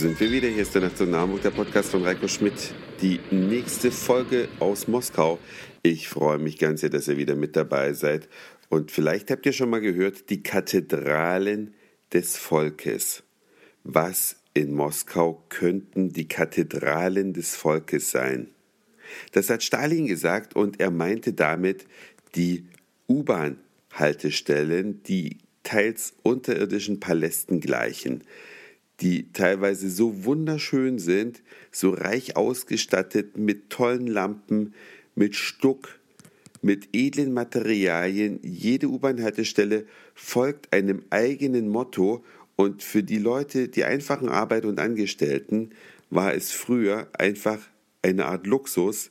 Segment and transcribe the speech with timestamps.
[0.00, 0.48] sind wir wieder.
[0.48, 2.72] Hier ist der Nationalmut, der Podcast von Reiko Schmidt.
[3.02, 5.38] Die nächste Folge aus Moskau.
[5.82, 8.26] Ich freue mich ganz sehr, dass ihr wieder mit dabei seid.
[8.70, 11.74] Und vielleicht habt ihr schon mal gehört, die Kathedralen
[12.14, 13.24] des Volkes.
[13.84, 18.48] Was in Moskau könnten die Kathedralen des Volkes sein?
[19.32, 21.84] Das hat Stalin gesagt und er meinte damit
[22.36, 22.64] die
[23.06, 28.24] U-Bahn-Haltestellen, die teils unterirdischen Palästen gleichen,
[29.00, 34.74] die teilweise so wunderschön sind, so reich ausgestattet mit tollen Lampen,
[35.14, 36.00] mit Stuck,
[36.62, 38.38] mit edlen Materialien.
[38.42, 42.24] Jede U-Bahn-Haltestelle folgt einem eigenen Motto
[42.56, 45.70] und für die Leute, die einfachen Arbeit und Angestellten,
[46.10, 47.60] war es früher einfach
[48.02, 49.10] eine Art Luxus,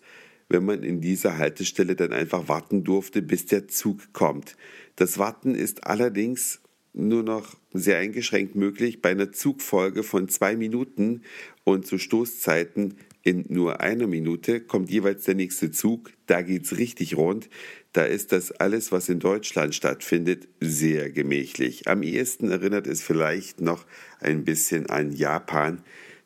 [0.50, 4.56] wenn man in dieser Haltestelle dann einfach warten durfte, bis der Zug kommt.
[4.96, 6.60] Das Warten ist allerdings
[6.94, 11.22] nur noch sehr eingeschränkt möglich bei einer Zugfolge von zwei Minuten
[11.64, 16.12] und zu Stoßzeiten in nur einer Minute kommt jeweils der nächste Zug.
[16.26, 17.50] Da geht's richtig rund.
[17.92, 21.88] Da ist das alles, was in Deutschland stattfindet, sehr gemächlich.
[21.88, 23.86] Am ehesten erinnert es vielleicht noch
[24.20, 25.84] ein bisschen an Japan.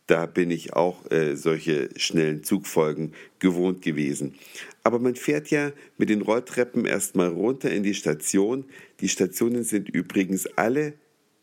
[0.07, 4.35] Da bin ich auch äh, solche schnellen Zugfolgen gewohnt gewesen.
[4.83, 8.65] Aber man fährt ja mit den Rolltreppen erstmal runter in die Station.
[8.99, 10.93] Die Stationen sind übrigens alle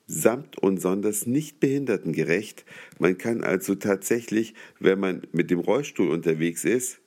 [0.07, 2.65] samt und sonders nicht behindertengerecht.
[2.99, 7.01] Man kann also tatsächlich, wenn man mit dem Rollstuhl unterwegs ist,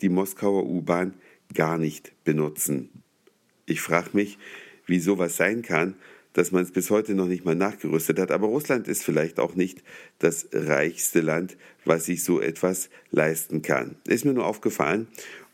[0.00, 1.14] die Moskauer U-Bahn
[1.52, 2.90] gar nicht benutzen.
[3.66, 4.38] Ich frage mich,
[4.86, 5.96] wie sowas sein kann,
[6.38, 8.30] dass man es bis heute noch nicht mal nachgerüstet hat.
[8.30, 9.82] Aber Russland ist vielleicht auch nicht
[10.20, 13.96] das reichste Land, was sich so etwas leisten kann.
[14.06, 15.08] Ist mir nur aufgefallen.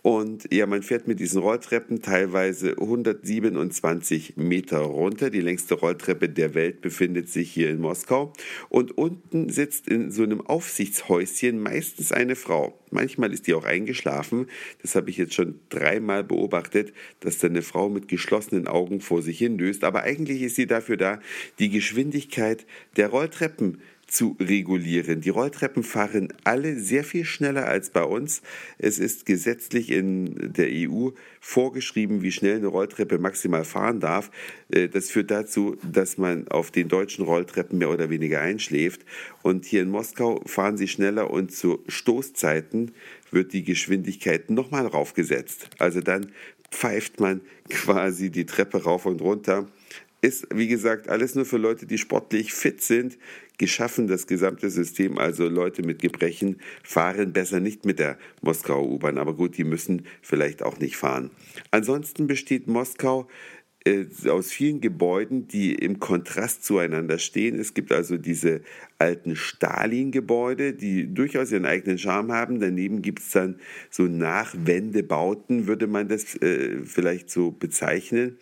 [0.04, 5.30] Und ja, man fährt mit diesen Rolltreppen teilweise 127 Meter runter.
[5.30, 8.34] Die längste Rolltreppe der Welt befindet sich hier in Moskau.
[8.68, 12.78] Und unten sitzt in so einem Aufsichtshäuschen meistens eine Frau.
[12.90, 14.48] Manchmal ist die auch eingeschlafen.
[14.82, 19.22] Das habe ich jetzt schon dreimal beobachtet, dass da eine Frau mit geschlossenen Augen vor
[19.22, 19.84] sich hindöst.
[19.84, 21.18] Aber eigentlich ist sie dafür da,
[21.58, 22.66] die Geschwindigkeit
[22.98, 25.20] der Rolltreppen zu regulieren.
[25.20, 28.42] Die Rolltreppen fahren alle sehr viel schneller als bei uns.
[28.78, 31.10] Es ist gesetzlich in der EU
[31.40, 34.30] vorgeschrieben, wie schnell eine Rolltreppe maximal fahren darf.
[34.70, 39.04] Äh, das führt dazu, dass man auf den deutschen Rolltreppen mehr oder weniger einschläft.
[39.42, 42.92] Und hier in Moskau fahren sie schneller und zu Stoßzeiten
[43.30, 45.70] wird die Geschwindigkeit nochmal raufgesetzt.
[45.78, 46.30] Also dann
[46.70, 49.66] pfeift man quasi die Treppe rauf und runter
[50.24, 53.18] ist, wie gesagt, alles nur für Leute, die sportlich fit sind,
[53.58, 55.18] geschaffen, das gesamte System.
[55.18, 59.18] Also Leute mit Gebrechen fahren besser nicht mit der Moskauer U-Bahn.
[59.18, 61.30] Aber gut, die müssen vielleicht auch nicht fahren.
[61.70, 63.28] Ansonsten besteht Moskau
[63.86, 67.58] äh, aus vielen Gebäuden, die im Kontrast zueinander stehen.
[67.58, 68.62] Es gibt also diese
[68.98, 72.60] alten Stalin-Gebäude, die durchaus ihren eigenen Charme haben.
[72.60, 73.56] Daneben gibt es dann
[73.90, 78.38] so Nachwendebauten, würde man das äh, vielleicht so bezeichnen.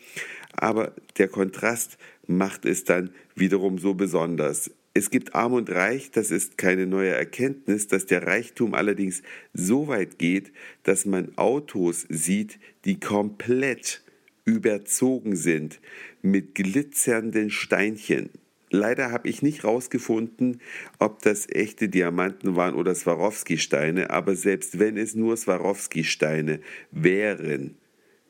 [0.52, 1.98] Aber der Kontrast
[2.28, 4.70] macht es dann wiederum so besonders.
[4.94, 9.22] Es gibt Arm und Reich, das ist keine neue Erkenntnis, dass der Reichtum allerdings
[9.54, 14.02] so weit geht, dass man Autos sieht, die komplett
[14.44, 15.80] überzogen sind
[16.20, 18.28] mit glitzernden Steinchen.
[18.68, 20.60] Leider habe ich nicht herausgefunden,
[20.98, 26.60] ob das echte Diamanten waren oder Swarovski-Steine, aber selbst wenn es nur Swarovski-Steine
[26.90, 27.76] wären,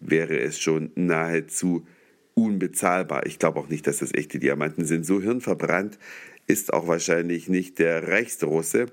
[0.01, 1.87] wäre es schon nahezu
[2.35, 3.27] unbezahlbar.
[3.27, 5.05] Ich glaube auch nicht, dass das echte Diamanten sind.
[5.05, 5.99] So hirnverbrannt
[6.47, 8.87] ist auch wahrscheinlich nicht der reichste Russe.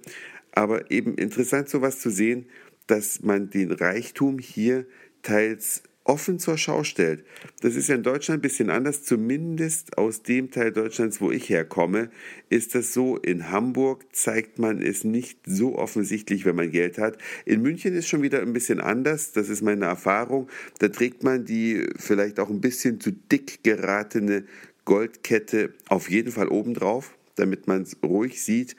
[0.52, 2.46] Aber eben interessant sowas zu sehen,
[2.88, 4.86] dass man den Reichtum hier
[5.22, 7.24] teils offen zur Schau stellt.
[7.62, 11.50] Das ist ja in Deutschland ein bisschen anders, zumindest aus dem Teil Deutschlands, wo ich
[11.50, 12.10] herkomme,
[12.50, 13.18] ist das so.
[13.18, 17.20] In Hamburg zeigt man es nicht so offensichtlich, wenn man Geld hat.
[17.46, 20.50] In München ist schon wieder ein bisschen anders, das ist meine Erfahrung.
[20.80, 24.45] Da trägt man die vielleicht auch ein bisschen zu dick geratene
[24.86, 28.75] Goldkette auf jeden Fall obendrauf damit man es ruhig sieht.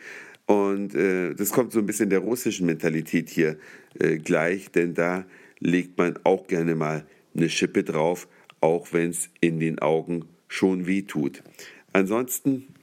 [0.46, 3.56] Und äh, das kommt so ein bisschen der russischen Mentalität hier
[3.98, 5.24] äh, gleich, denn da
[5.60, 8.28] legt man auch gerne mal eine Schippe drauf,
[8.60, 11.42] auch wenn es in den Augen schon weh tut.
[11.92, 12.74] Ansonsten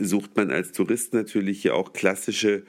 [0.00, 2.64] sucht man als Tourist natürlich hier auch klassische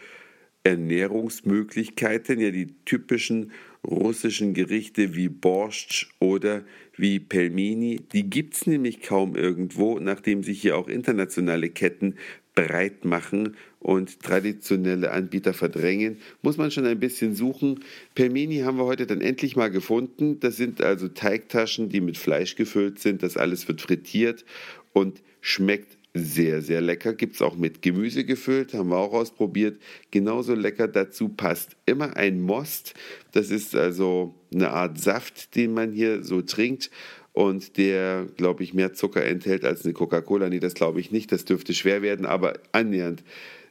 [0.66, 3.52] Ernährungsmöglichkeiten, ja die typischen
[3.86, 6.64] russischen Gerichte wie Borscht oder
[6.98, 12.16] wie Pelmeni, die gibt es nämlich kaum irgendwo, nachdem sich hier auch internationale Ketten
[12.56, 17.82] breit machen und traditionelle Anbieter verdrängen, muss man schon ein bisschen suchen.
[18.16, 20.40] Pelmeni haben wir heute dann endlich mal gefunden.
[20.40, 23.22] Das sind also Teigtaschen, die mit Fleisch gefüllt sind.
[23.22, 24.46] Das alles wird frittiert
[24.94, 27.14] und schmeckt sehr, sehr lecker.
[27.14, 29.80] Gibt es auch mit Gemüse gefüllt, haben wir auch ausprobiert.
[30.12, 32.94] Genauso lecker dazu passt immer ein Most.
[33.34, 36.90] Das ist also eine Art Saft, den man hier so trinkt
[37.34, 40.48] und der, glaube ich, mehr Zucker enthält als eine Coca-Cola.
[40.48, 41.34] Nee, das glaube ich nicht.
[41.34, 43.24] Das dürfte schwer werden, aber annähernd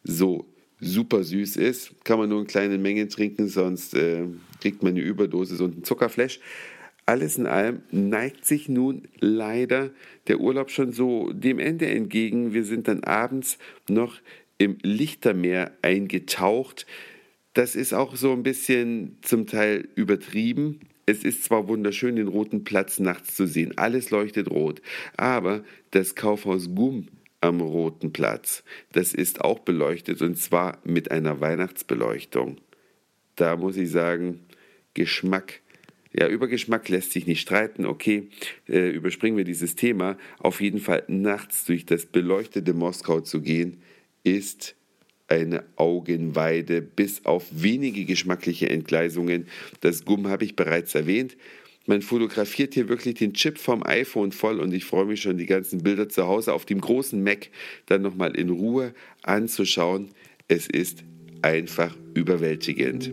[0.03, 0.47] so
[0.81, 1.93] super süß ist.
[2.05, 4.25] Kann man nur in kleinen Mengen trinken, sonst äh,
[4.61, 6.41] kriegt man eine Überdosis und ein Zuckerflash.
[7.07, 9.91] Alles in allem neigt sich nun leider
[10.27, 12.55] der Urlaub schon so dem Ende entgegen.
[12.55, 13.59] Wir sind dann abends
[13.89, 14.21] noch
[14.57, 16.87] im Lichtermeer eingetaucht.
[17.53, 20.81] Das ist auch so ein bisschen zum Teil übertrieben.
[21.07, 24.81] Es ist zwar wunderschön, den roten Platz nachts zu sehen, alles leuchtet rot,
[25.19, 27.09] aber das Kaufhaus Gumm
[27.43, 32.57] am Roten Platz, das ist auch beleuchtet und zwar mit einer Weihnachtsbeleuchtung.
[33.37, 34.41] Da muss ich sagen,
[34.95, 35.61] Geschmack
[36.17, 37.87] ja, über Geschmack lässt sich nicht streiten.
[37.87, 38.29] Okay,
[38.69, 40.17] äh, überspringen wir dieses Thema.
[40.39, 43.79] Auf jeden Fall nachts durch das beleuchtete Moskau zu gehen,
[44.23, 44.77] ist
[45.27, 49.47] eine Augenweide, bis auf wenige geschmackliche Entgleisungen.
[49.81, 51.37] Das Gumm habe ich bereits erwähnt.
[51.87, 55.47] Man fotografiert hier wirklich den Chip vom iPhone voll und ich freue mich schon, die
[55.47, 57.49] ganzen Bilder zu Hause auf dem großen Mac
[57.87, 60.11] dann nochmal in Ruhe anzuschauen.
[60.49, 61.05] Es ist
[61.43, 63.13] einfach überwältigend.